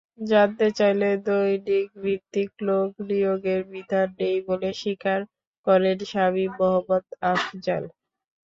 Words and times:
জানতে 0.25 0.67
চাইলে 0.77 1.09
দৈনিকভিত্তিক 1.25 2.49
লোক 2.67 2.89
নিয়োগের 3.07 3.61
বিধান 3.71 4.07
নেই 4.19 4.37
বলে 4.47 4.69
স্বীকার 4.75 5.19
করেন 5.67 5.97
সামীম 6.11 6.51
মোহাম্মদ 6.59 7.05
আফজাল। 7.31 7.83